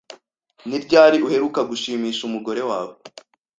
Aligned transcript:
Ni 0.67 0.77
ryari 0.83 1.17
uheruka 1.27 1.59
gushimisha 1.69 2.21
umugore 2.25 2.61
wawe? 2.69 2.93